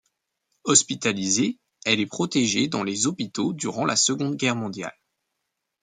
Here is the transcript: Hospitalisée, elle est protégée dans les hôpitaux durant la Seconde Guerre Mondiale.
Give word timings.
Hospitalisée, 0.63 1.59
elle 1.85 1.99
est 1.99 2.07
protégée 2.07 2.67
dans 2.67 2.81
les 2.81 3.05
hôpitaux 3.05 3.53
durant 3.53 3.85
la 3.85 3.95
Seconde 3.95 4.35
Guerre 4.35 4.55
Mondiale. 4.55 4.97